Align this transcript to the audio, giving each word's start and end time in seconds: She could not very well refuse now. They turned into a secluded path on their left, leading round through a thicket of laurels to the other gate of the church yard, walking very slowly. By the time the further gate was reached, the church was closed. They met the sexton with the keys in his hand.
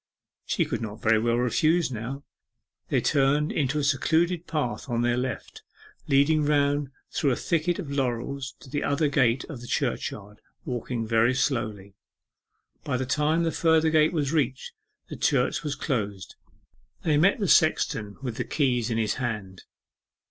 She 0.47 0.65
could 0.65 0.81
not 0.81 0.99
very 0.99 1.19
well 1.19 1.35
refuse 1.35 1.91
now. 1.91 2.23
They 2.89 3.01
turned 3.01 3.51
into 3.51 3.77
a 3.77 3.83
secluded 3.83 4.47
path 4.47 4.89
on 4.89 5.03
their 5.03 5.15
left, 5.15 5.61
leading 6.07 6.43
round 6.43 6.89
through 7.11 7.29
a 7.29 7.35
thicket 7.35 7.77
of 7.77 7.91
laurels 7.91 8.55
to 8.61 8.69
the 8.71 8.83
other 8.83 9.07
gate 9.09 9.43
of 9.43 9.61
the 9.61 9.67
church 9.67 10.09
yard, 10.09 10.41
walking 10.65 11.05
very 11.05 11.35
slowly. 11.35 11.93
By 12.83 12.97
the 12.97 13.05
time 13.05 13.43
the 13.43 13.51
further 13.51 13.91
gate 13.91 14.11
was 14.11 14.33
reached, 14.33 14.71
the 15.07 15.15
church 15.15 15.61
was 15.61 15.75
closed. 15.75 16.33
They 17.03 17.15
met 17.17 17.37
the 17.37 17.47
sexton 17.47 18.17
with 18.23 18.37
the 18.37 18.43
keys 18.43 18.89
in 18.89 18.97
his 18.97 19.13
hand. 19.21 19.65